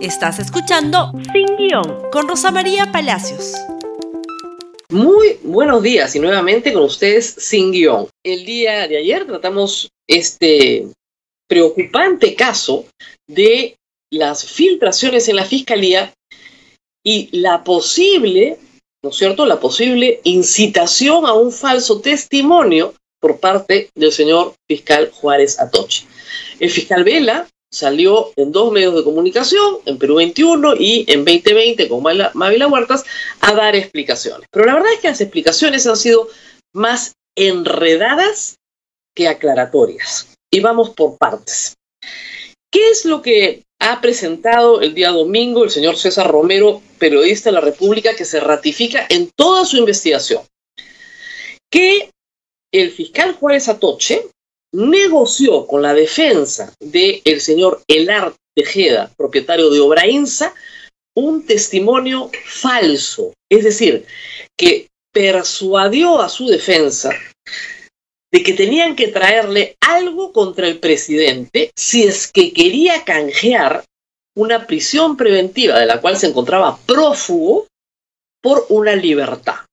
[0.00, 3.54] Estás escuchando Sin Guión con Rosa María Palacios.
[4.90, 8.06] Muy buenos días y nuevamente con ustedes Sin Guión.
[8.24, 10.86] El día de ayer tratamos este
[11.48, 12.86] preocupante caso
[13.26, 13.76] de
[14.12, 16.12] las filtraciones en la fiscalía
[17.04, 18.56] y la posible,
[19.02, 25.10] ¿no es cierto?, la posible incitación a un falso testimonio por parte del señor fiscal
[25.12, 26.06] Juárez Atoche.
[26.60, 31.88] El fiscal Vela salió en dos medios de comunicación, en Perú 21 y en 2020
[31.88, 33.04] con Mavila Huertas,
[33.40, 34.48] a dar explicaciones.
[34.50, 36.28] Pero la verdad es que las explicaciones han sido
[36.72, 38.56] más enredadas
[39.14, 40.28] que aclaratorias.
[40.50, 41.76] Y vamos por partes.
[42.70, 47.54] ¿Qué es lo que ha presentado el día domingo el señor César Romero, periodista de
[47.54, 50.42] la República, que se ratifica en toda su investigación?
[51.70, 52.10] Que
[52.72, 54.26] el fiscal Juárez Atoche
[54.72, 60.54] negoció con la defensa del señor Elar Tejeda, propietario de Obrainsa,
[61.14, 63.32] un testimonio falso.
[63.50, 64.06] Es decir,
[64.56, 67.10] que persuadió a su defensa
[68.30, 73.84] de que tenían que traerle algo contra el presidente si es que quería canjear
[74.36, 77.66] una prisión preventiva de la cual se encontraba prófugo
[78.40, 79.67] por una libertad.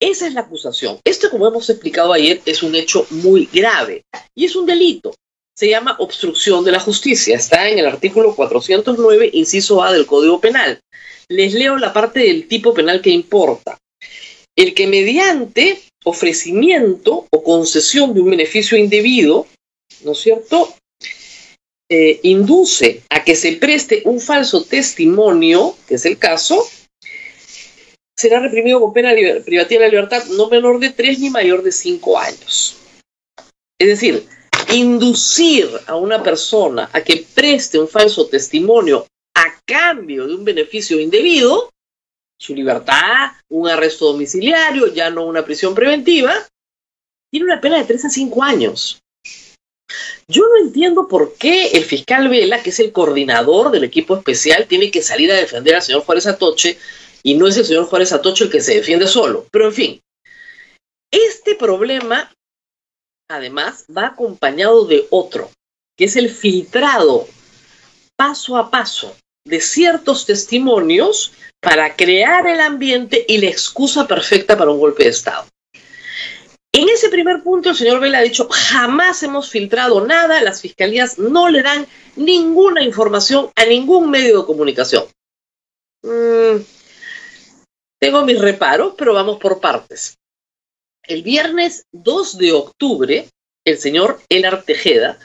[0.00, 1.00] Esa es la acusación.
[1.04, 5.14] Esto, como hemos explicado ayer, es un hecho muy grave y es un delito.
[5.56, 7.36] Se llama obstrucción de la justicia.
[7.36, 10.80] Está en el artículo 409, inciso A del Código Penal.
[11.28, 13.76] Les leo la parte del tipo penal que importa.
[14.56, 19.46] El que mediante ofrecimiento o concesión de un beneficio indebido,
[20.04, 20.74] ¿no es cierto?,
[21.90, 26.68] eh, induce a que se preste un falso testimonio, que es el caso,
[28.18, 29.12] será reprimido con pena
[29.44, 32.76] privativa de la libertad no menor de tres ni mayor de cinco años.
[33.80, 34.26] Es decir,
[34.74, 40.98] inducir a una persona a que preste un falso testimonio a cambio de un beneficio
[40.98, 41.70] indebido,
[42.36, 46.34] su libertad, un arresto domiciliario, ya no una prisión preventiva,
[47.30, 48.98] tiene una pena de tres a cinco años.
[50.26, 54.66] Yo no entiendo por qué el fiscal Vela, que es el coordinador del equipo especial,
[54.66, 56.78] tiene que salir a defender al señor Juárez Atoche
[57.28, 59.44] y no es el señor Juárez Atocho el que se defiende solo.
[59.50, 60.00] Pero en fin,
[61.10, 62.32] este problema
[63.28, 65.50] además va acompañado de otro,
[65.94, 67.28] que es el filtrado
[68.16, 74.70] paso a paso de ciertos testimonios para crear el ambiente y la excusa perfecta para
[74.70, 75.46] un golpe de Estado.
[76.72, 81.18] En ese primer punto, el señor Vela ha dicho, jamás hemos filtrado nada, las fiscalías
[81.18, 85.04] no le dan ninguna información a ningún medio de comunicación.
[86.02, 86.62] Mm,
[88.00, 90.16] tengo mis reparos, pero vamos por partes.
[91.02, 93.28] El viernes 2 de octubre,
[93.64, 95.18] el señor Elar Tejeda,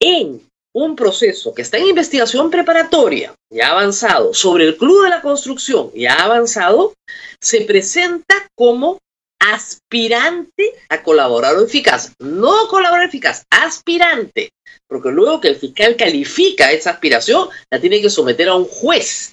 [0.00, 5.22] en un proceso que está en investigación preparatoria, ya avanzado, sobre el Club de la
[5.22, 6.94] Construcción, ya avanzado,
[7.40, 8.98] se presenta como
[9.38, 12.12] aspirante a colaborar eficaz.
[12.18, 14.50] No colaborar eficaz, aspirante.
[14.88, 19.32] Porque luego que el fiscal califica esa aspiración, la tiene que someter a un juez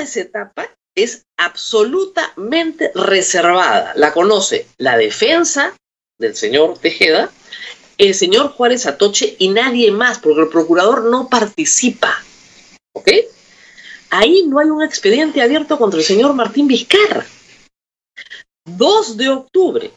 [0.00, 3.92] esa etapa es absolutamente reservada.
[3.96, 5.76] La conoce la defensa
[6.18, 7.30] del señor Tejeda,
[7.98, 12.22] el señor Juárez Atoche y nadie más, porque el procurador no participa.
[12.92, 13.10] ¿Ok?
[14.10, 17.26] Ahí no hay un expediente abierto contra el señor Martín Vizcarra.
[18.64, 19.92] 2 de octubre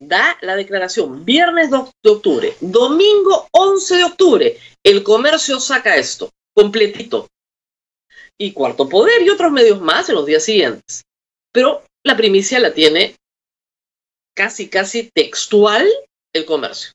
[0.00, 6.30] da la declaración, viernes 2 de octubre, domingo 11 de octubre, el comercio saca esto,
[6.54, 7.28] completito,
[8.38, 11.02] y Cuarto Poder y otros medios más en los días siguientes.
[11.52, 13.16] Pero la primicia la tiene
[14.34, 15.88] casi, casi textual
[16.32, 16.92] el comercio.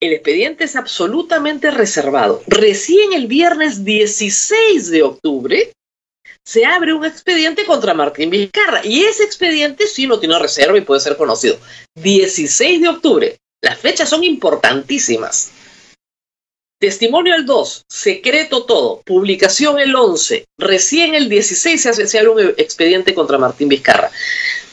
[0.00, 2.42] El expediente es absolutamente reservado.
[2.46, 5.72] Recién el viernes 16 de octubre
[6.44, 10.82] se abre un expediente contra Martín Vizcarra y ese expediente sí no tiene reserva y
[10.82, 11.58] puede ser conocido.
[11.96, 13.36] 16 de octubre.
[13.60, 15.50] Las fechas son importantísimas.
[16.80, 23.14] Testimonio el 2, secreto todo, publicación el 11, recién el 16 se, abre un expediente
[23.14, 24.12] contra Martín Vizcarra.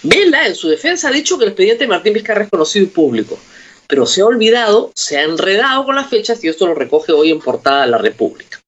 [0.04, 2.90] Vela, en su defensa, ha dicho que el expediente de Martín Vizcarra es conocido y
[2.90, 3.40] público,
[3.88, 7.32] pero se ha olvidado, se ha enredado con las fechas y esto lo recoge hoy
[7.32, 8.62] en portada de la República.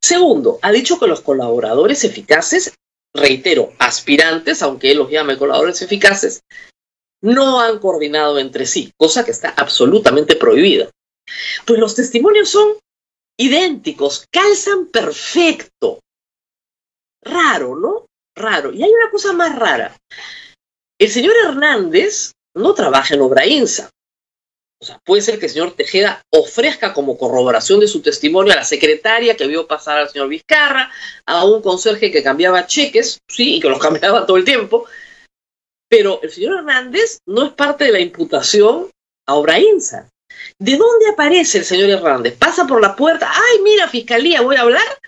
[0.00, 2.74] Segundo, ha dicho que los colaboradores eficaces,
[3.12, 6.42] reitero, aspirantes, aunque él los llame colaboradores eficaces,
[7.22, 10.88] no han coordinado entre sí, cosa que está absolutamente prohibida.
[11.66, 12.76] Pues los testimonios son
[13.38, 16.00] idénticos, calzan perfecto.
[17.22, 18.06] Raro, ¿no?
[18.36, 18.72] Raro.
[18.72, 19.96] Y hay una cosa más rara.
[20.98, 23.90] El señor Hernández no trabaja en Obrainsa.
[24.80, 28.56] O sea, puede ser que el señor Tejeda ofrezca como corroboración de su testimonio a
[28.56, 30.90] la secretaria que vio pasar al señor Vizcarra,
[31.24, 34.86] a un conserje que cambiaba cheques, sí, y que los cambiaba todo el tiempo.
[35.88, 38.90] Pero el señor Hernández no es parte de la imputación
[39.28, 40.08] a Obraínsa.
[40.58, 42.36] ¿De dónde aparece el señor Hernández?
[42.38, 43.30] ¿Pasa por la puerta?
[43.32, 44.98] ¡Ay, mira, fiscalía, voy a hablar!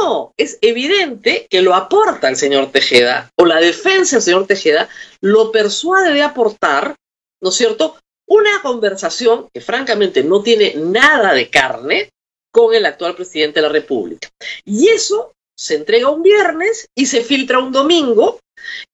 [0.00, 4.88] No, es evidente que lo aporta el señor Tejeda, o la defensa del señor Tejeda
[5.20, 6.96] lo persuade de aportar,
[7.40, 7.96] ¿no es cierto?,
[8.28, 12.10] una conversación que francamente no tiene nada de carne
[12.52, 14.28] con el actual presidente de la República.
[14.64, 18.38] Y eso se entrega un viernes y se filtra un domingo,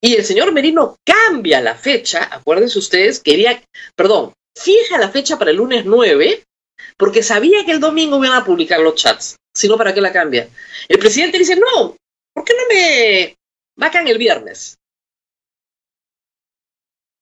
[0.00, 3.62] y el señor Merino cambia la fecha, acuérdense ustedes, quería,
[3.96, 6.44] perdón, fija la fecha para el lunes 9,
[6.96, 9.36] porque sabía que el domingo iban a publicar los chats.
[9.54, 10.48] Si no, ¿para qué la cambia?
[10.88, 11.96] El presidente dice, no,
[12.32, 13.36] ¿por qué no me
[13.76, 14.76] vacan el viernes?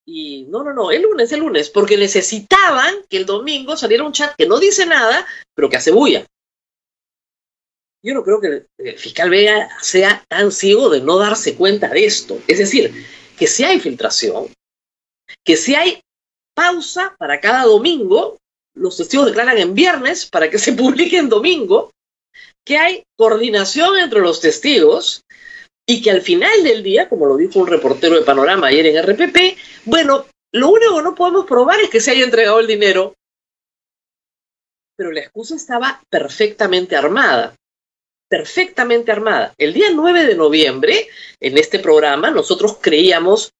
[0.05, 4.11] Y no, no, no, el lunes, el lunes, porque necesitaban que el domingo saliera un
[4.11, 5.25] chat que no dice nada,
[5.55, 6.25] pero que hace bulla.
[8.05, 12.05] Yo no creo que el fiscal Vega sea tan ciego de no darse cuenta de
[12.05, 12.37] esto.
[12.49, 12.91] Es decir,
[13.37, 14.53] que si hay filtración,
[15.45, 16.01] que si hay
[16.53, 18.37] pausa para cada domingo,
[18.75, 21.91] los testigos declaran en viernes para que se publique en domingo,
[22.65, 25.23] que hay coordinación entre los testigos
[25.85, 29.03] y que al final del día, como lo dijo un reportero de Panorama ayer en
[29.03, 33.15] RPP, bueno, lo único que no podemos probar es que se haya entregado el dinero.
[34.95, 37.55] Pero la excusa estaba perfectamente armada,
[38.29, 39.53] perfectamente armada.
[39.57, 41.09] El día 9 de noviembre,
[41.39, 43.51] en este programa, nosotros creíamos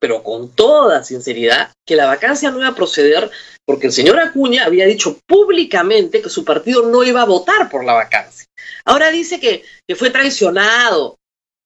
[0.00, 3.30] pero con toda sinceridad, que la vacancia no iba a proceder
[3.66, 7.84] porque el señor Acuña había dicho públicamente que su partido no iba a votar por
[7.84, 8.46] la vacancia.
[8.84, 11.18] Ahora dice que, que fue traicionado.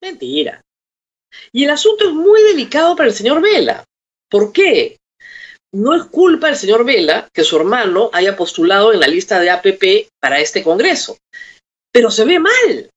[0.02, 0.60] Mentira.
[1.52, 3.84] Y el asunto es muy delicado para el señor Vela.
[4.28, 4.98] ¿Por qué?
[5.72, 9.50] No es culpa del señor Vela que su hermano haya postulado en la lista de
[9.50, 11.16] APP para este Congreso.
[11.92, 12.90] Pero se ve mal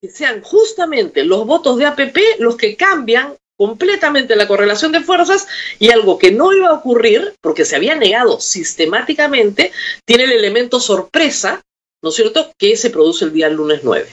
[0.00, 5.46] que sean justamente los votos de APP los que cambian completamente la correlación de fuerzas
[5.78, 9.70] y algo que no iba a ocurrir porque se había negado sistemáticamente,
[10.06, 11.60] tiene el elemento sorpresa,
[12.02, 14.08] ¿no es cierto?, que se produce el día lunes 9.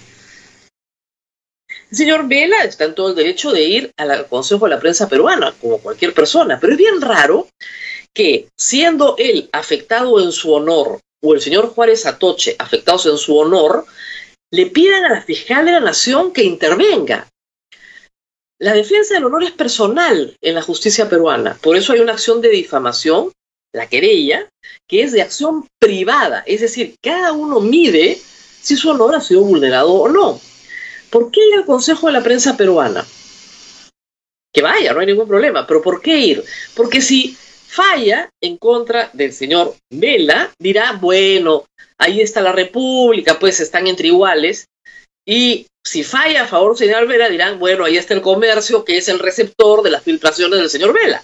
[1.91, 5.07] El señor Vela está en todo el derecho de ir al Consejo de la Prensa
[5.07, 7.47] Peruana, como cualquier persona, pero es bien raro
[8.13, 13.38] que, siendo él afectado en su honor, o el señor Juárez Atoche afectados en su
[13.38, 13.85] honor,
[14.51, 17.29] le pidan a la fiscal de la Nación que intervenga.
[18.59, 21.57] La defensa del honor es personal en la justicia peruana.
[21.62, 23.31] Por eso hay una acción de difamación,
[23.71, 24.50] la querella,
[24.88, 26.44] que es de acción privada.
[26.48, 28.19] Es decir, cada uno mide
[28.62, 30.42] si su honor ha sido vulnerado o no.
[31.12, 33.06] ¿Por qué ir al Consejo de la Prensa Peruana?
[34.51, 35.68] Que vaya, no hay ningún problema.
[35.68, 36.44] Pero ¿por qué ir?
[36.75, 37.38] Porque si
[37.68, 41.65] falla en contra del señor Vela, dirá, bueno,
[42.00, 44.65] ahí está la República, pues están entre iguales.
[45.25, 48.98] Y si falla a favor del señor Vela, dirán, bueno, ahí está el comercio, que
[48.98, 51.24] es el receptor de las filtraciones del señor Vela,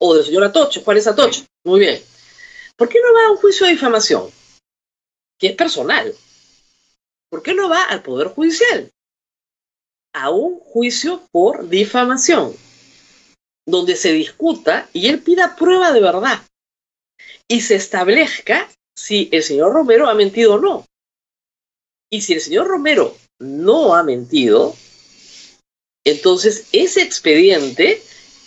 [0.00, 1.44] o del señor Atoche, ¿cuál es Atoche?
[1.64, 2.00] Muy bien.
[2.76, 4.30] ¿Por qué no va a un juicio de difamación?
[5.38, 6.14] Que es personal.
[7.28, 8.90] ¿Por qué no va al Poder Judicial?
[10.14, 12.54] A un juicio por difamación,
[13.66, 16.40] donde se discuta y él pida prueba de verdad
[17.48, 20.86] y se establezca si el señor Romero ha mentido o no.
[22.08, 24.74] Y si el señor Romero no ha mentido,
[26.04, 28.02] entonces ese expediente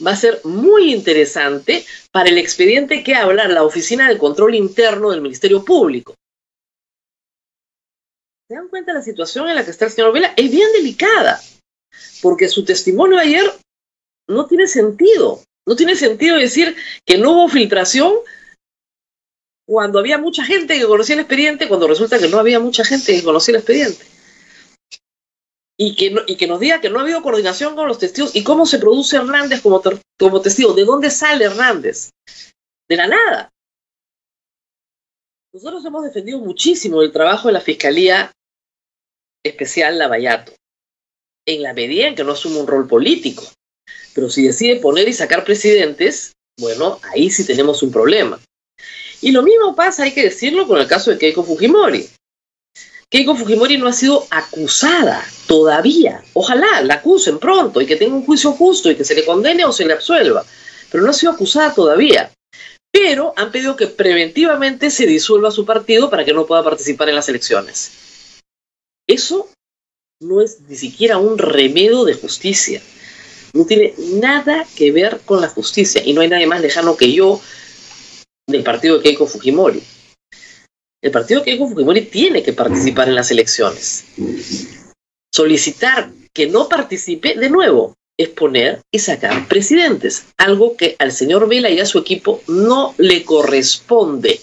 [0.05, 5.11] va a ser muy interesante para el expediente que habla la Oficina del Control Interno
[5.11, 6.15] del Ministerio Público.
[8.47, 10.33] ¿Se dan cuenta de la situación en la que está el señor Vela?
[10.35, 11.39] Es bien delicada,
[12.21, 13.51] porque su testimonio ayer
[14.27, 15.43] no tiene sentido.
[15.67, 18.15] No tiene sentido decir que no hubo filtración
[19.67, 23.15] cuando había mucha gente que conocía el expediente, cuando resulta que no había mucha gente
[23.15, 24.03] que conocía el expediente
[25.81, 28.43] y que, y que nos diga que no ha habido coordinación con los testigos y
[28.43, 29.81] cómo se produce Hernández como,
[30.19, 30.73] como testigo.
[30.73, 32.09] ¿De dónde sale Hernández?
[32.89, 33.49] De la nada.
[35.53, 38.29] Nosotros hemos defendido muchísimo el trabajo de la Fiscalía
[39.41, 40.51] Especial Lavallato,
[41.45, 43.43] en la medida en que no asume un rol político.
[44.13, 48.37] Pero si decide poner y sacar presidentes, bueno, ahí sí tenemos un problema.
[49.21, 52.09] Y lo mismo pasa, hay que decirlo, con el caso de Keiko Fujimori.
[53.09, 56.23] Keiko Fujimori no ha sido acusada todavía.
[56.33, 59.65] Ojalá la acusen pronto y que tenga un juicio justo y que se le condene
[59.65, 60.45] o se le absuelva.
[60.91, 62.31] Pero no ha sido acusada todavía.
[62.91, 67.15] Pero han pedido que preventivamente se disuelva su partido para que no pueda participar en
[67.15, 67.91] las elecciones.
[69.07, 69.49] Eso
[70.21, 72.81] no es ni siquiera un remedio de justicia.
[73.53, 77.11] No tiene nada que ver con la justicia y no hay nadie más lejano que
[77.11, 77.41] yo
[78.45, 79.81] del partido de Keiko Fujimori.
[81.01, 84.05] El partido Keiko Fujimori tiene que participar en las elecciones.
[85.33, 91.47] Solicitar que no participe, de nuevo, es poner y sacar presidentes, algo que al señor
[91.47, 94.41] Vela y a su equipo no le corresponde,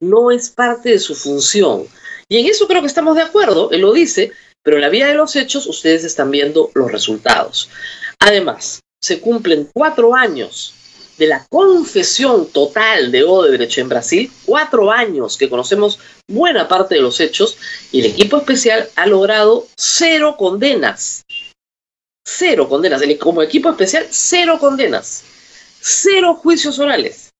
[0.00, 1.84] no es parte de su función.
[2.28, 4.30] Y en eso creo que estamos de acuerdo, él lo dice,
[4.62, 7.68] pero en la vida de los hechos ustedes están viendo los resultados.
[8.20, 10.74] Además, se cumplen cuatro años
[11.18, 17.02] de la confesión total de Odebrecht en Brasil, cuatro años que conocemos buena parte de
[17.02, 17.58] los hechos,
[17.90, 21.24] y el equipo especial ha logrado cero condenas.
[22.24, 23.02] Cero condenas.
[23.20, 25.24] Como equipo especial, cero condenas.
[25.80, 27.30] Cero juicios orales.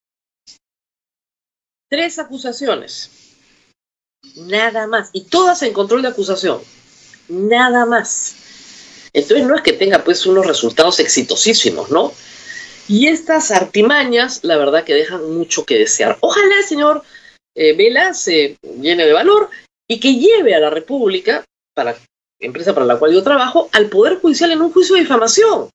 [1.88, 3.11] Tres acusaciones.
[4.37, 5.11] Nada más.
[5.12, 6.61] Y todas en control de acusación.
[7.29, 8.35] Nada más.
[9.12, 12.12] Entonces no es que tenga pues unos resultados exitosísimos, ¿no?
[12.89, 16.19] Y estas artimañas, la verdad que dejan mucho que desear.
[16.21, 17.03] Ojalá el señor
[17.55, 19.51] eh, Vela se llene de valor
[19.89, 21.97] y que lleve a la República, para
[22.41, 25.71] empresa para la cual yo trabajo, al Poder Judicial en un juicio de difamación.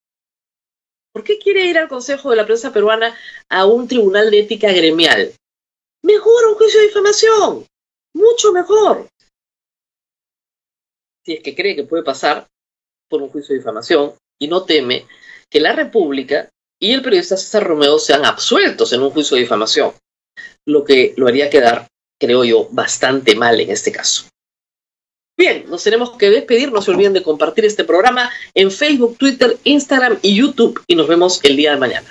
[1.14, 3.18] ¿Por qué quiere ir al Consejo de la Prensa Peruana
[3.50, 5.34] a un tribunal de ética gremial?
[6.04, 7.66] Mejor un juicio de difamación,
[8.14, 9.08] mucho mejor.
[11.26, 12.48] Si es que cree que puede pasar
[13.10, 15.08] por un juicio de difamación y no teme
[15.50, 19.94] que la República y el periodista César Romeo sean absueltos en un juicio de difamación,
[20.66, 21.88] lo que lo haría quedar,
[22.20, 24.26] creo yo, bastante mal en este caso.
[25.38, 26.72] Bien, nos tenemos que despedir.
[26.72, 30.82] No se olviden de compartir este programa en Facebook, Twitter, Instagram y YouTube.
[30.88, 32.08] Y nos vemos el día de mañana.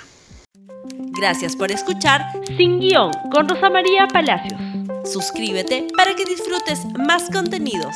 [1.19, 2.21] Gracias por escuchar
[2.55, 4.59] Sin Guión con Rosa María Palacios.
[5.03, 7.95] Suscríbete para que disfrutes más contenidos.